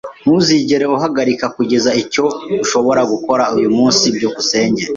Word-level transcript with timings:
Ntuzigere 0.21 0.85
uhagarika 0.95 1.45
kugeza 1.55 1.89
ejo 1.91 1.95
icyo 2.05 2.25
ushobora 2.63 3.01
gukora 3.11 3.43
uyu 3.57 3.69
munsi. 3.77 4.03
byukusenge 4.15 4.83